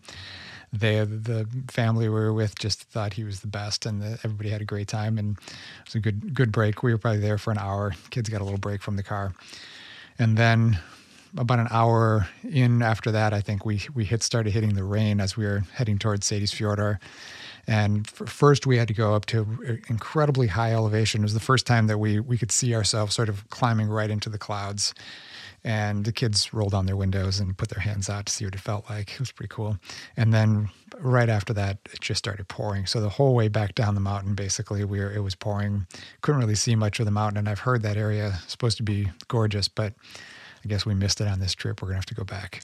[0.71, 4.49] They, the family we were with, just thought he was the best, and the, everybody
[4.49, 5.19] had a great time.
[5.19, 6.81] And it was a good, good break.
[6.81, 7.93] We were probably there for an hour.
[8.09, 9.33] Kids got a little break from the car,
[10.17, 10.79] and then
[11.37, 15.19] about an hour in after that, I think we we hit started hitting the rain
[15.19, 16.99] as we were heading towards Sadie's Seyðisfjörður.
[17.65, 21.21] And first, we had to go up to uh, incredibly high elevation.
[21.21, 24.09] It was the first time that we we could see ourselves sort of climbing right
[24.09, 24.93] into the clouds.
[25.63, 28.53] and the kids rolled down their windows and put their hands out to see what
[28.53, 29.13] it felt like.
[29.13, 29.77] It was pretty cool.
[30.17, 30.69] And then
[30.99, 32.85] right after that, it just started pouring.
[32.85, 35.87] So the whole way back down the mountain, basically, we were, it was pouring.
[36.21, 38.83] Couldn't really see much of the mountain, and I've heard that area is supposed to
[38.83, 39.93] be gorgeous, but
[40.63, 41.81] I guess we missed it on this trip.
[41.81, 42.63] We're gonna have to go back.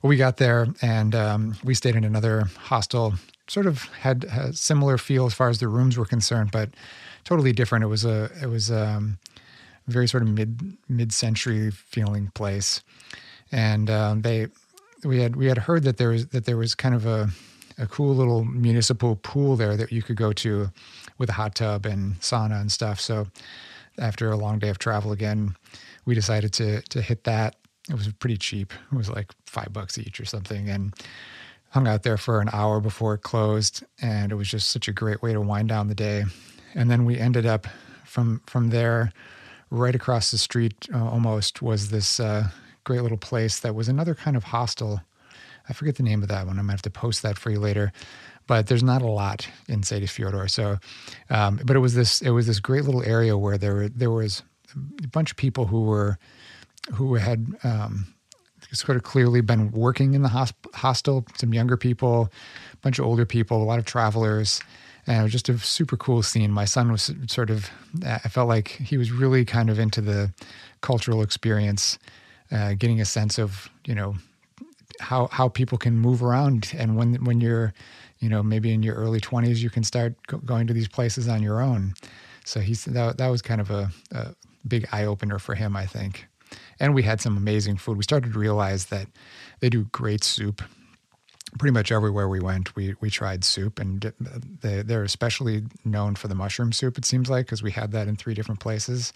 [0.00, 3.14] But we got there, and um, we stayed in another hostel.
[3.48, 6.70] Sort of had a similar feel as far as the rooms were concerned, but
[7.24, 7.84] totally different.
[7.84, 9.18] It was a it was um,
[9.88, 12.82] very sort of mid mid century feeling place,
[13.50, 14.46] and um, they
[15.04, 17.30] we had we had heard that there was that there was kind of a
[17.78, 20.70] a cool little municipal pool there that you could go to
[21.18, 23.00] with a hot tub and sauna and stuff.
[23.00, 23.26] So
[23.98, 25.56] after a long day of travel again,
[26.04, 27.56] we decided to to hit that.
[27.88, 28.72] It was pretty cheap.
[28.92, 30.94] It was like five bucks each or something, and
[31.70, 33.82] hung out there for an hour before it closed.
[34.00, 36.24] And it was just such a great way to wind down the day.
[36.74, 37.66] And then we ended up
[38.04, 39.12] from from there
[39.70, 42.48] right across the street uh, almost was this uh,
[42.84, 45.00] great little place that was another kind of hostel.
[45.68, 46.58] I forget the name of that one.
[46.58, 47.92] I'm gonna have to post that for you later.
[48.46, 50.50] But there's not a lot in Seyðisfjörður.
[50.50, 50.78] So,
[51.30, 54.10] um, but it was this it was this great little area where there were there
[54.10, 54.42] was
[55.02, 56.18] a bunch of people who were
[56.94, 58.06] who had um,
[58.72, 61.24] sort of clearly been working in the hosp- hostel.
[61.36, 62.32] Some younger people,
[62.72, 64.60] a bunch of older people, a lot of travelers
[65.06, 66.50] and it was just a super cool scene.
[66.52, 67.70] My son was sort of,
[68.04, 70.32] I felt like he was really kind of into the
[70.80, 71.98] cultural experience,
[72.50, 74.16] uh, getting a sense of, you know,
[75.00, 77.72] how how people can move around, and when when you're,
[78.20, 81.28] you know, maybe in your early twenties, you can start go- going to these places
[81.28, 81.94] on your own.
[82.44, 84.34] So he's that that was kind of a, a
[84.66, 86.26] big eye opener for him, I think.
[86.78, 87.96] And we had some amazing food.
[87.96, 89.06] We started to realize that
[89.60, 90.62] they do great soup
[91.58, 94.12] pretty much everywhere we went, we we tried soup, and
[94.60, 96.96] they they're especially known for the mushroom soup.
[96.98, 99.12] It seems like because we had that in three different places,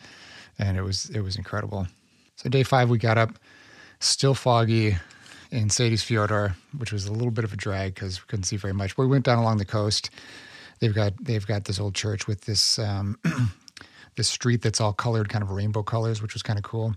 [0.59, 1.87] and it was it was incredible.
[2.37, 3.39] So day five, we got up,
[4.01, 4.97] still foggy,
[5.51, 8.75] in Seyðisfjörður, which was a little bit of a drag because we couldn't see very
[8.75, 8.97] much.
[8.97, 10.11] But we went down along the coast.
[10.81, 13.19] They've got they've got this old church with this um,
[14.17, 16.95] this street that's all colored, kind of rainbow colors, which was kind of cool.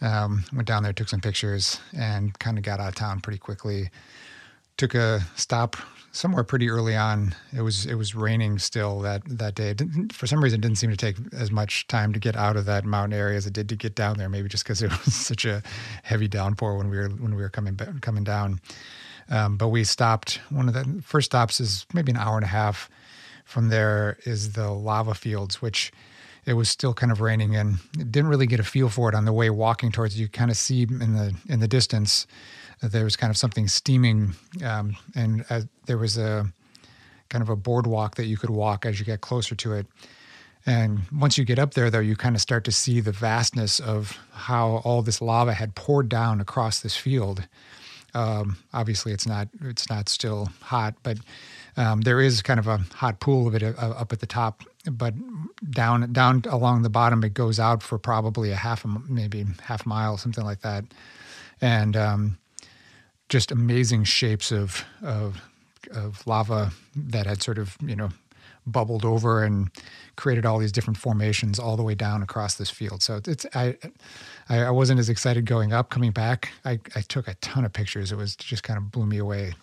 [0.00, 3.38] Um, went down there, took some pictures, and kind of got out of town pretty
[3.38, 3.90] quickly
[4.76, 5.76] took a stop
[6.12, 7.34] somewhere pretty early on.
[7.56, 9.74] It was it was raining still that that day.
[10.12, 12.64] for some reason, it didn't seem to take as much time to get out of
[12.66, 14.28] that mountain area as it did to get down there.
[14.28, 15.62] Maybe just because it was such a
[16.02, 18.60] heavy downpour when we were when we were coming coming down.
[19.30, 20.40] Um, but we stopped.
[20.50, 22.90] One of the first stops is maybe an hour and a half.
[23.44, 25.92] From there is the lava fields, which
[26.44, 29.24] it was still kind of raining and didn't really get a feel for it on
[29.24, 32.26] the way walking towards you kind of see in the in the distance
[32.82, 36.46] there was kind of something steaming, um, and uh, there was a
[37.28, 39.86] kind of a boardwalk that you could walk as you get closer to it.
[40.66, 43.80] And once you get up there, though, you kind of start to see the vastness
[43.80, 47.46] of how all this lava had poured down across this field.
[48.14, 51.18] Um, obviously, it's not it's not still hot, but
[51.76, 54.62] um, there is kind of a hot pool of it uh, up at the top.
[54.90, 55.14] But
[55.70, 60.16] down down along the bottom, it goes out for probably a half, maybe half mile,
[60.16, 60.84] something like that.
[61.60, 62.38] And um,
[63.28, 65.40] just amazing shapes of, of
[65.92, 68.10] of lava that had sort of you know
[68.66, 69.70] bubbled over and
[70.16, 73.02] created all these different formations all the way down across this field.
[73.02, 73.76] So it's I
[74.48, 75.90] I wasn't as excited going up.
[75.90, 78.12] Coming back, I, I took a ton of pictures.
[78.12, 79.54] It was just kind of blew me away,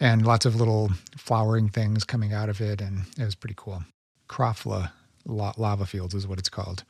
[0.00, 3.84] and lots of little flowering things coming out of it, and it was pretty cool.
[4.28, 4.90] Krafla
[5.26, 6.84] lava fields is what it's called,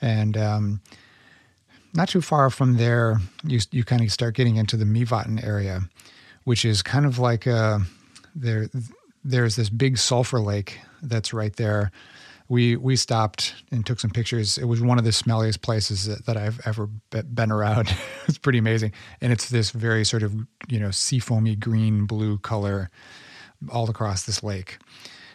[0.00, 0.80] and um,
[1.94, 5.82] not too far from there, you you kind of start getting into the Mývatn area,
[6.44, 7.80] which is kind of like a
[8.34, 8.68] there.
[9.24, 11.90] There's this big sulfur lake that's right there.
[12.48, 14.58] We we stopped and took some pictures.
[14.58, 17.94] It was one of the smelliest places that, that I've ever been around.
[18.28, 20.34] it's pretty amazing, and it's this very sort of
[20.68, 22.90] you know seafoamy green blue color
[23.70, 24.78] all across this lake.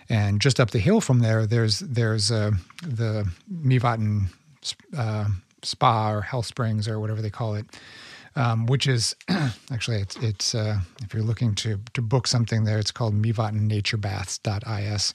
[0.09, 4.27] And just up the hill from there, there's there's uh, the Mývatn
[4.95, 5.25] uh,
[5.61, 7.65] spa or health springs or whatever they call it,
[8.35, 9.15] um, which is
[9.71, 15.13] actually it's, it's uh, if you're looking to to book something there, it's called mývatnnaturebaths.is,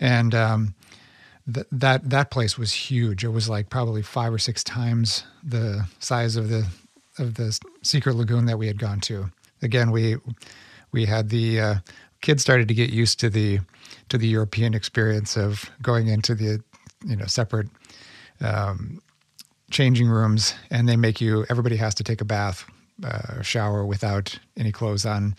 [0.00, 0.74] and um,
[1.52, 3.24] th- that that place was huge.
[3.24, 6.66] It was like probably five or six times the size of the
[7.18, 9.30] of the secret lagoon that we had gone to.
[9.62, 10.16] Again, we
[10.92, 11.74] we had the uh,
[12.22, 13.60] kids started to get used to the
[14.08, 16.62] to the European experience of going into the
[17.04, 17.68] you know separate
[18.40, 19.02] um,
[19.70, 21.44] changing rooms, and they make you.
[21.50, 22.64] Everybody has to take a bath,
[23.04, 25.34] uh, shower without any clothes on,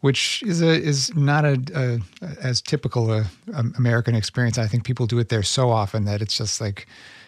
[0.00, 1.98] which is a is not a, a
[2.40, 4.56] as typical a, a, American experience.
[4.56, 6.86] I think people do it there so often that it's just like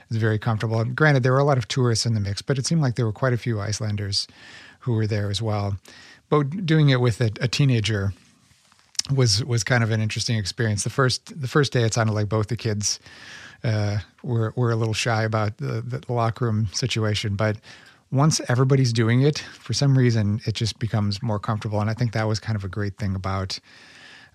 [0.08, 0.80] it's very comfortable.
[0.80, 2.94] And granted, there were a lot of tourists in the mix, but it seemed like
[2.94, 4.28] there were quite a few Icelanders
[4.80, 5.76] who were there as well.
[6.28, 8.12] But doing it with a, a teenager
[9.10, 10.84] was was kind of an interesting experience.
[10.84, 13.00] The first the first day, it sounded like both the kids
[13.64, 17.56] uh, were were a little shy about the, the locker room situation, but
[18.12, 21.80] once everybody's doing it, for some reason, it just becomes more comfortable.
[21.80, 23.58] And I think that was kind of a great thing about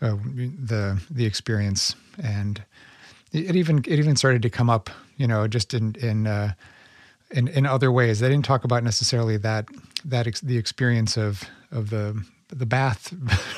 [0.02, 1.96] uh, the the experience.
[2.22, 2.64] And
[3.32, 6.54] it even it even started to come up, you know, just in in uh,
[7.32, 8.20] in, in other ways.
[8.20, 9.68] They didn't talk about necessarily that
[10.06, 13.14] that ex- the experience of of the the bath,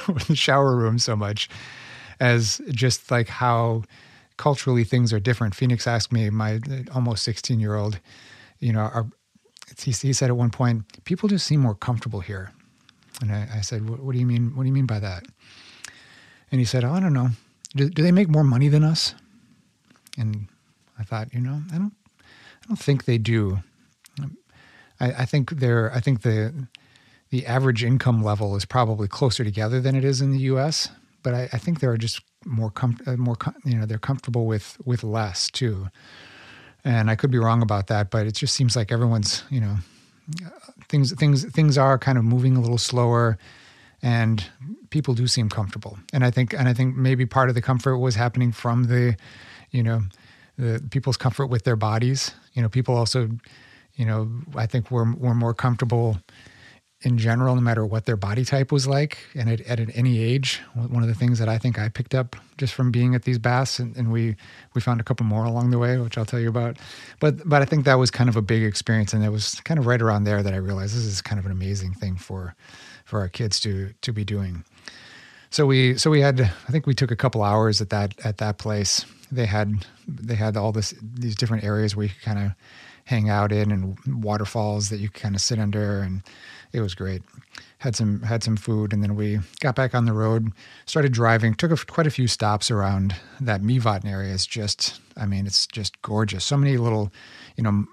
[0.27, 1.49] the shower room so much
[2.19, 3.83] as just like how
[4.37, 5.55] culturally things are different.
[5.55, 6.59] Phoenix asked me, my
[6.93, 7.99] almost 16 year old,
[8.59, 9.07] you know, are,
[9.77, 12.51] he, he said at one point, people just seem more comfortable here.
[13.21, 14.55] And I, I said, what, what, do you mean?
[14.55, 15.25] What do you mean by that?
[16.51, 17.29] And he said, oh, I don't know.
[17.75, 19.15] Do, do they make more money than us?
[20.17, 20.47] And
[20.99, 23.59] I thought, you know, I don't, I don't think they do.
[24.99, 26.67] I, I think they're, I think the,
[27.33, 30.89] the average income level is probably closer together than it is in the U.S.
[31.23, 34.45] But I, I think there are just more, com- uh, more, you know, they're comfortable
[34.45, 35.87] with with less too
[36.85, 39.77] and I could be wrong about that, but it just seems like everyone's, you know,
[40.89, 43.37] things things things are kind of moving a little slower,
[44.01, 44.43] and
[44.89, 45.97] people do seem comfortable.
[46.11, 49.15] And I think and I think maybe part of the comfort was happening from the,
[49.71, 50.01] you know,
[50.57, 52.33] the people's comfort with their bodies.
[52.53, 53.29] You know, people also,
[53.95, 56.17] you know, I think we're we're more comfortable
[57.03, 60.61] in general, no matter what their body type was like, and at, at any age.
[60.73, 63.37] One of the things that I think I picked up just from being at these
[63.37, 64.35] baths, and, and, we
[64.73, 66.77] we found a couple more along the way, which I'll tell you about.
[67.19, 69.79] But but I think that was kind of a big experience, and it was kind
[69.79, 72.55] of right around there that I realized this is kind of an amazing thing for
[73.05, 74.63] for our kids to to be doing.
[75.49, 78.37] So we so we had I think we took a couple hours at that at
[78.37, 79.05] that place.
[79.31, 82.51] They had they had all this these different areas where you could kind of
[83.05, 86.23] hang out in and waterfalls that you could kind of sit under and
[86.73, 87.21] it was great.
[87.77, 90.51] Had some had some food, and then we got back on the road.
[90.85, 91.53] Started driving.
[91.53, 94.33] Took a, quite a few stops around that Mývatn area.
[94.33, 96.43] It's just, I mean, it's just gorgeous.
[96.43, 97.11] So many little,
[97.55, 97.85] you know,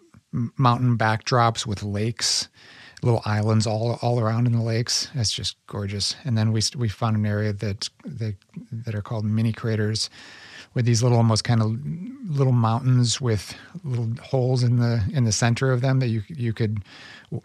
[0.57, 2.49] mountain backdrops with lakes,
[3.03, 5.11] little islands all all around in the lakes.
[5.15, 6.17] It's just gorgeous.
[6.25, 8.37] And then we we found an area that that
[8.73, 10.09] that are called mini craters
[10.75, 11.77] with these little almost kind of
[12.31, 13.55] little mountains with
[13.85, 16.83] little holes in the in the center of them that you you could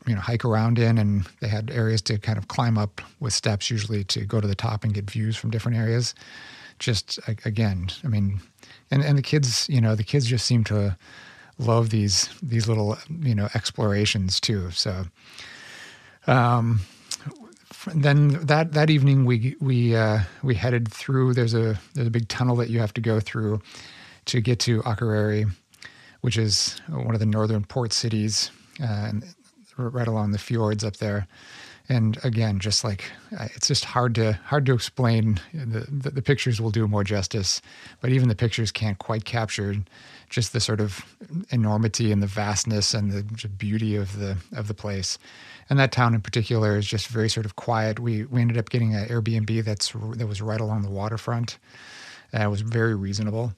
[0.08, 0.98] you know hike around in.
[0.98, 4.48] And they had areas to kind of climb up with steps usually to go to
[4.48, 6.14] the top and get views from different areas.
[6.78, 8.42] Just again i mean
[8.92, 10.98] and and the kids you know the kids just seem to
[11.58, 14.72] love these these little you know explorations too.
[14.72, 15.06] So
[16.28, 16.82] um
[17.94, 21.34] then that that evening we we uh, we headed through.
[21.34, 23.62] There's a there's a big tunnel that you have to go through
[24.26, 25.52] to get to Akureyri,
[26.22, 28.52] which is one of the northern port cities,
[28.84, 29.12] uh,
[29.78, 31.28] right along the fjords up there.
[31.88, 35.40] And again, just like it's just hard to hard to explain.
[35.54, 37.62] The, the, the pictures will do more justice,
[38.02, 39.76] but even the pictures can't quite capture
[40.36, 41.06] just the sort of
[41.50, 45.18] enormity and the vastness and the beauty of the of the place
[45.70, 48.00] and that town in particular is just very sort of quiet.
[48.00, 51.58] We we ended up getting an Airbnb that's that was right along the waterfront.
[52.34, 53.54] Uh, it was very reasonable,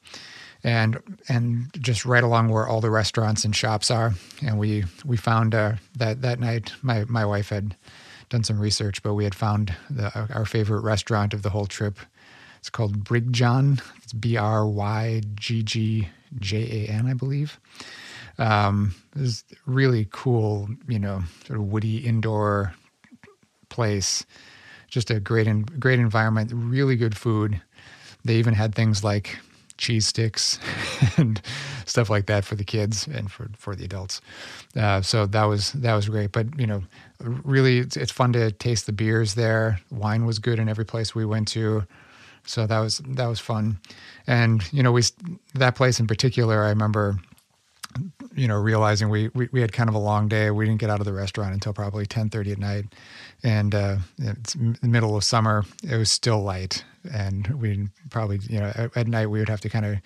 [0.63, 4.13] and and just right along where all the restaurants and shops are.
[4.45, 7.75] And we we found uh, that that night my my wife had
[8.29, 11.97] done some research, but we had found the, our favorite restaurant of the whole trip.
[12.59, 13.81] It's called Bryggjan.
[14.03, 17.59] It's B R Y G G J A N, I believe.
[18.37, 22.73] Um, this really cool, you know, sort of woody indoor
[23.69, 24.25] place.
[24.87, 25.47] Just a great,
[25.79, 26.51] great environment.
[26.53, 27.61] Really good food.
[28.23, 29.37] They even had things like
[29.77, 30.59] cheese sticks
[31.17, 31.41] and
[31.85, 34.21] stuff like that for the kids and for, for the adults.
[34.75, 36.31] Uh, so that was that was great.
[36.31, 36.83] But you know,
[37.19, 39.79] really, it's, it's fun to taste the beers there.
[39.91, 41.85] Wine was good in every place we went to.
[42.47, 43.79] So that was that was fun,
[44.25, 45.03] and you know we
[45.53, 46.63] that place in particular.
[46.63, 47.19] I remember
[48.35, 50.51] you know, realizing we, we, we had kind of a long day.
[50.51, 52.85] We didn't get out of the restaurant until probably 1030 at night.
[53.43, 55.65] And uh, it's the middle of summer.
[55.83, 56.83] It was still light.
[57.11, 59.97] And we probably, you know, at, at night we would have to kind of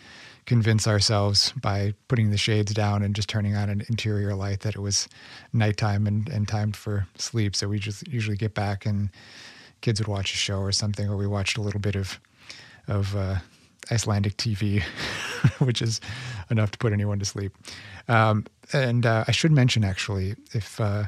[0.45, 4.75] convince ourselves by putting the shades down and just turning on an interior light that
[4.75, 5.07] it was
[5.53, 7.55] nighttime and, and time for sleep.
[7.55, 9.09] So we just usually get back and
[9.81, 12.19] kids would watch a show or something, or we watched a little bit of,
[12.91, 13.37] of, uh,
[13.89, 14.83] Icelandic TV,
[15.59, 15.99] which is
[16.49, 17.53] enough to put anyone to sleep.
[18.07, 21.05] Um, and uh, I should mention actually, if uh,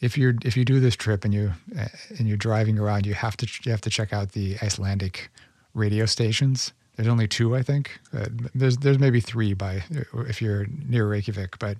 [0.00, 3.14] if you're if you do this trip and you uh, and you're driving around, you
[3.14, 5.30] have to you have to check out the Icelandic
[5.74, 7.98] radio stations There's only two, I think.
[8.16, 9.82] Uh, there's there's maybe three by
[10.28, 11.76] if you're near Reykjavik, but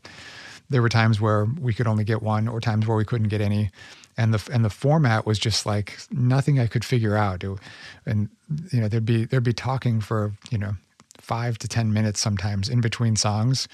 [0.70, 3.40] there were times where we could only get one, or times where we couldn't get
[3.40, 3.70] any,
[4.16, 7.44] and the and the format was just like nothing I could figure out.
[7.44, 7.58] It,
[8.06, 8.28] and
[8.72, 10.74] you know there'd be there'd be talking for you know
[11.18, 13.68] five to ten minutes sometimes in between songs,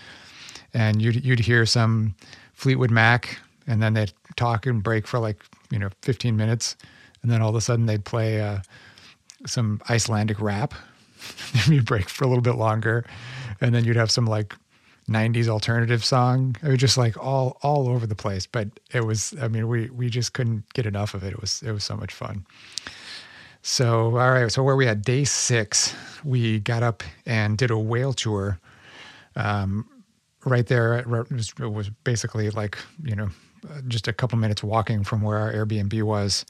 [0.74, 2.14] and you'd you'd hear some
[2.54, 6.76] Fleetwood Mac, and then they'd talk and break for like you know 15 minutes,
[7.22, 8.58] and then all of a sudden they'd play uh,
[9.46, 10.74] some Icelandic rap.
[11.66, 13.04] you'd break for a little bit longer,
[13.60, 14.54] and then you'd have some like
[15.10, 16.56] 90s alternative song.
[16.62, 19.90] It was just like all all over the place, but it was I mean we
[19.90, 21.32] we just couldn't get enough of it.
[21.32, 22.46] It was it was so much fun.
[23.62, 25.94] So all right, so where we had day 6,
[26.24, 28.58] we got up and did a whale tour.
[29.36, 29.86] Um,
[30.44, 33.28] right there it was, it was basically like, you know,
[33.88, 36.46] just a couple minutes walking from where our Airbnb was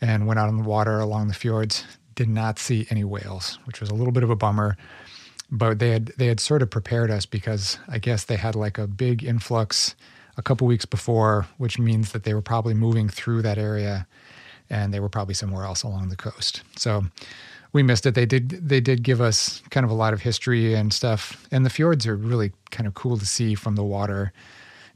[0.00, 1.84] and went out on the water along the fjords.
[2.14, 4.76] Did not see any whales, which was a little bit of a bummer
[5.52, 8.78] but they had they had sort of prepared us because I guess they had like
[8.78, 9.94] a big influx
[10.38, 14.06] a couple weeks before, which means that they were probably moving through that area,
[14.70, 16.62] and they were probably somewhere else along the coast.
[16.76, 17.04] So
[17.74, 18.14] we missed it.
[18.14, 21.66] They did they did give us kind of a lot of history and stuff, and
[21.66, 24.32] the fjords are really kind of cool to see from the water.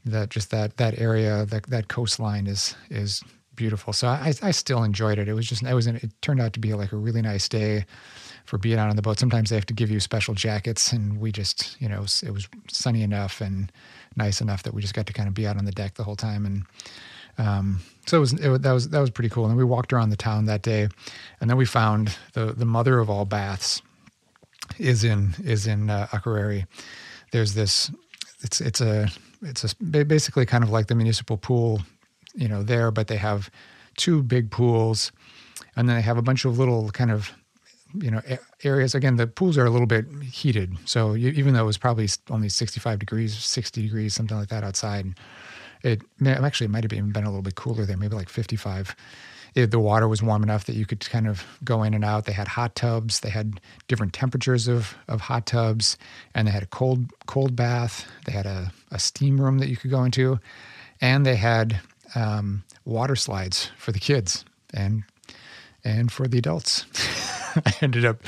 [0.07, 3.23] That just that that area that that coastline is is
[3.57, 3.93] beautiful.
[3.93, 5.29] So I I still enjoyed it.
[5.29, 7.85] It was just it was it turned out to be like a really nice day
[8.47, 9.19] for being out on the boat.
[9.19, 12.49] Sometimes they have to give you special jackets, and we just, you know, it was
[12.71, 13.71] sunny enough and
[14.17, 16.05] nice enough that we just got to kind of be out on the deck the
[16.05, 16.47] whole time.
[16.47, 16.65] And
[17.39, 19.47] um, so it was, it, that was that was pretty cool.
[19.47, 20.89] And we walked around the town that day,
[21.41, 23.83] and then we found the the mother of all baths
[24.79, 26.67] is in is in uh, Akureyri.
[27.33, 27.91] There's this,
[28.43, 29.09] it's it's a
[29.43, 31.83] it's a basically kind of like the municipal pool,
[32.35, 33.51] you know, there, but they have
[33.97, 35.13] two big pools,
[35.75, 37.33] and then they have a bunch of little kind of
[38.01, 38.21] you know
[38.65, 40.77] areas again the pools are a little bit heated.
[40.85, 44.65] So you, even though it was probably only 65 degrees 60 degrees something like that
[44.65, 45.15] outside
[45.83, 48.97] it actually it might have even been a little bit cooler there maybe like 55
[49.57, 52.27] it, the water was warm enough that you could kind of go in and out.
[52.27, 53.21] They had hot tubs.
[53.21, 55.97] They had different temperatures of, of hot tubs
[56.35, 58.07] and they had a cold cold bath.
[58.27, 60.39] They had a, a steam room that you could go into.
[61.01, 61.81] And they had
[62.15, 64.45] um, water slides for the kids.
[64.75, 65.05] And
[65.87, 66.85] and for the adults
[67.65, 68.23] I ended up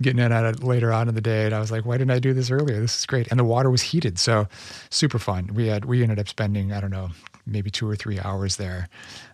[0.00, 2.20] getting it out later on in the day, and I was like, "Why didn't I
[2.20, 2.80] do this earlier?
[2.80, 4.46] This is great." And the water was heated, so
[4.90, 5.50] super fun.
[5.52, 7.10] We had we ended up spending I don't know
[7.44, 8.88] maybe two or three hours there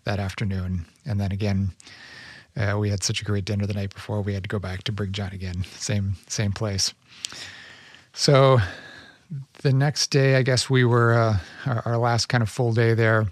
[0.04, 1.72] that afternoon, and then again.
[2.56, 4.22] Uh, we had such a great dinner the night before.
[4.22, 6.94] We had to go back to Bryggjan again, same same place.
[8.12, 8.60] So
[9.62, 12.94] the next day, I guess we were uh, our, our, last kind of full day
[12.94, 13.26] there.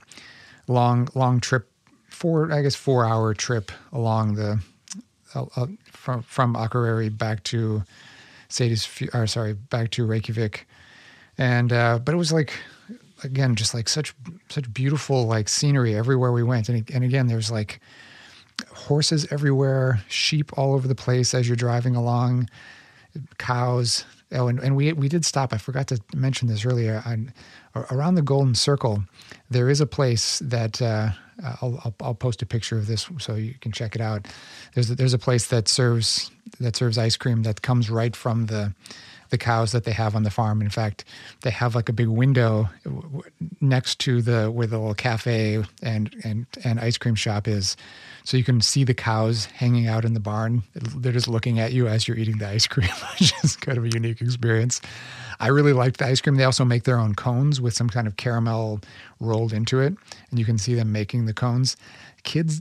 [0.67, 1.69] Long long trip,
[2.13, 4.61] four I guess four hour trip along the
[5.35, 7.83] uh, uh, from from Akureyri back to
[8.49, 10.67] Sadie's, or sorry, back to Reykjavik,
[11.39, 12.53] and uh, but it was like
[13.25, 14.15] again just like such
[14.49, 17.81] such beautiful like scenery everywhere we went, and and again there's like
[18.75, 22.49] horses everywhere, sheep all over the place as you're driving along,
[23.39, 24.05] cows.
[24.33, 25.53] Oh, and, and we we did stop.
[25.53, 27.03] I forgot to mention this earlier.
[27.07, 27.33] On,
[27.91, 29.05] around the Golden Circle,
[29.51, 31.11] there is a place that uh,
[31.45, 34.27] I'll, I'll, I'll post a picture of this so you can check it out.
[34.75, 36.31] There's a, there's a place that serves
[36.61, 38.75] that serves ice cream that comes right from the
[39.33, 40.61] the cows that they have on the farm.
[40.61, 41.05] In fact,
[41.41, 42.69] they have like a big window
[43.61, 47.77] next to the where the little cafe and and and ice cream shop is,
[48.25, 50.63] so you can see the cows hanging out in the barn.
[50.75, 53.85] They're just looking at you as you're eating the ice cream, which is kind of
[53.85, 54.83] a unique experience.
[55.41, 56.37] I really liked the ice cream.
[56.37, 58.81] They also make their own cones with some kind of caramel
[59.19, 59.97] rolled into it,
[60.31, 61.77] and you can see them making the cones.
[62.23, 62.61] Kids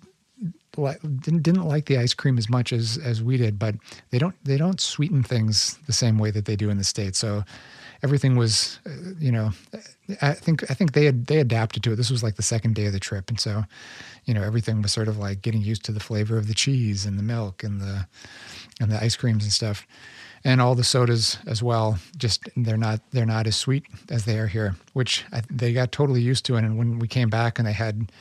[0.73, 3.75] didn't didn't like the ice cream as much as as we did, but
[4.09, 7.19] they don't they don't sweeten things the same way that they do in the states.
[7.19, 7.43] So
[8.03, 9.51] everything was, uh, you know,
[10.21, 11.95] I think I think they had they adapted to it.
[11.95, 13.63] This was like the second day of the trip, and so,
[14.25, 17.05] you know, everything was sort of like getting used to the flavor of the cheese
[17.05, 18.07] and the milk and the
[18.79, 19.85] and the ice creams and stuff,
[20.43, 21.99] and all the sodas as well.
[22.17, 25.91] Just they're not they're not as sweet as they are here, which I, they got
[25.91, 26.55] totally used to.
[26.55, 28.11] And when we came back and they had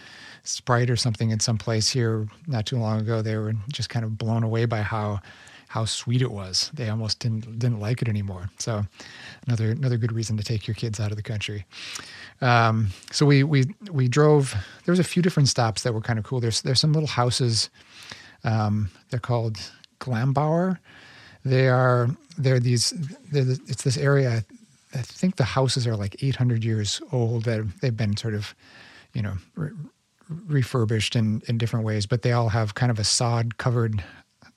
[0.42, 4.04] Sprite or something in some place here not too long ago, they were just kind
[4.04, 5.20] of blown away by how
[5.70, 6.68] how sweet it was.
[6.74, 8.50] They almost didn't didn't like it anymore.
[8.58, 8.84] So
[9.46, 11.64] another another good reason to take your kids out of the country.
[12.40, 14.54] Um, so we we we drove.
[14.84, 16.40] There was a few different stops that were kind of cool.
[16.40, 17.70] There's there's some little houses.
[18.42, 19.58] Um, they're called
[20.00, 20.78] Glaumbær.
[21.44, 22.90] They are they're these.
[23.30, 24.44] They're, it's this area.
[24.92, 27.44] I think the houses are like 800 years old.
[27.44, 28.56] That they've been sort of,
[29.14, 29.34] you know,
[30.46, 34.02] refurbished in, in different ways, but they all have kind of a sod covered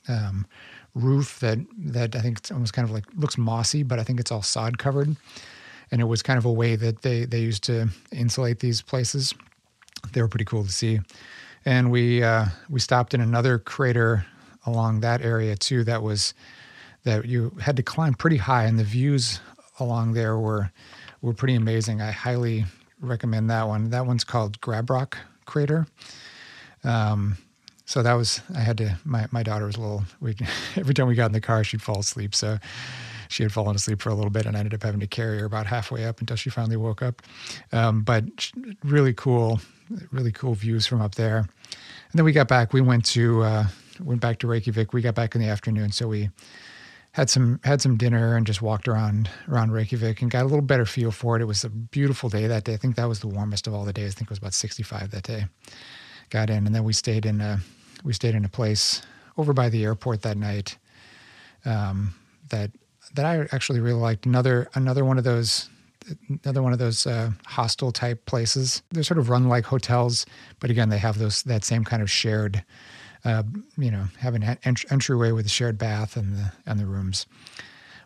[0.08, 0.46] um,
[0.94, 4.20] roof that that I think it's almost kind of like looks mossy, but I think
[4.20, 5.16] it's all sod covered.
[5.92, 9.34] And it was kind of a way that they they used to insulate these places.
[10.12, 11.00] They were pretty cool to see.
[11.66, 14.26] And we uh, we stopped in another crater
[14.66, 15.84] along that area too.
[15.84, 16.34] That was
[17.04, 19.40] that you had to climb pretty high, and the views
[19.80, 20.72] along there were
[21.22, 22.02] were pretty amazing.
[22.02, 22.66] I highly
[23.00, 23.90] recommend that one.
[23.90, 25.16] That one's called Grábrók
[25.46, 25.88] Crater.
[26.84, 27.38] Um,
[27.86, 28.98] so that was I had to.
[29.06, 30.04] My my daughter was a little.
[30.20, 30.36] We
[30.76, 32.34] every time we got in the car, she'd fall asleep.
[32.34, 32.58] So
[33.30, 35.40] she had fallen asleep for a little bit, and I ended up having to carry
[35.40, 37.22] her about halfway up until she finally woke up.
[37.72, 38.52] Um, but
[38.84, 39.60] really cool,
[40.12, 41.38] really cool views from up there.
[41.38, 41.48] And
[42.20, 42.74] then we got back.
[42.74, 43.68] We went to uh,
[44.00, 44.94] went back to Reykjavik.
[44.94, 46.30] We got back in the afternoon, so we
[47.14, 50.62] had some had some dinner and just walked around around Reykjavik and got a little
[50.62, 51.42] better feel for it.
[51.42, 52.74] It was a beautiful day that day.
[52.74, 54.14] I think that was the warmest of all the days.
[54.14, 55.46] I think it was about 65 that day.
[56.30, 57.60] Got in, and then we stayed in a
[58.04, 59.02] we stayed in a place
[59.38, 60.78] over by the airport that night.
[61.66, 62.16] Um,
[62.50, 62.72] that
[63.14, 64.26] that I actually really liked.
[64.26, 65.70] Another another one of those
[66.44, 68.82] another one of those uh, hostel type places.
[68.92, 70.26] They're sort of run like hotels,
[70.60, 72.64] but again, they have those that same kind of shared,
[73.26, 73.44] uh,
[73.78, 77.26] you know, having an ent- entryway with a shared bath and the and the rooms.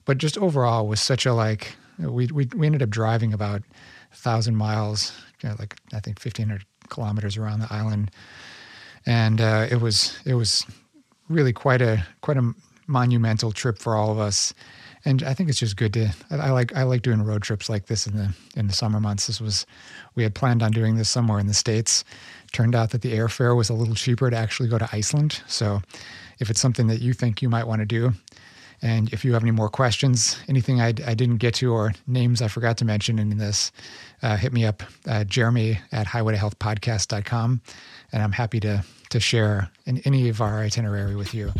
[0.05, 3.61] But just overall, was such a like we we we ended up driving about
[4.11, 5.11] a thousand miles,
[5.41, 8.11] you know, like I think fifteen hundred kilometers around the island,
[9.05, 10.65] and uh, it was it was
[11.29, 12.53] really quite a quite a
[12.87, 14.53] monumental trip for all of us
[15.07, 16.13] and I think it's just good to.
[16.29, 19.27] I, like I like doing road trips like this in the in the summer months.
[19.27, 19.65] This was
[20.15, 22.03] we had planned on doing this somewhere in the states.
[22.51, 25.41] Turned out that the airfare was a little cheaper to actually go to Iceland.
[25.47, 25.81] So,
[26.39, 28.11] if it's something that you think you might want to do,
[28.81, 32.41] and if you have any more questions, anything I, I didn't get to, or names
[32.41, 33.71] I forgot to mention in this,
[34.21, 37.61] uh, hit me up, uh, Jeremy at highwaytohealthpodcast.com,
[38.11, 41.53] and I'm happy to to share in any of our itinerary with you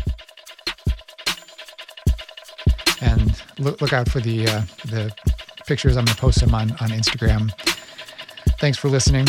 [3.00, 5.12] and look, look out for the uh, the
[5.66, 5.96] pictures.
[5.96, 7.50] I'm going to post them on on Instagram.
[8.58, 9.26] Thanks for listening,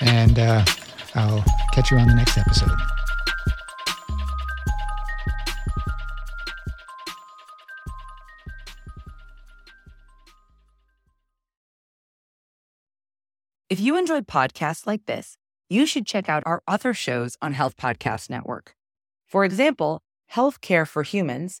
[0.00, 0.64] and uh,
[1.14, 2.70] I'll catch you on the next episode.
[13.70, 15.36] If you enjoyed podcasts like this,
[15.68, 18.74] you should check out our other shows on Health Podcast Network.
[19.26, 20.00] For example,
[20.32, 21.60] Healthcare for Humans,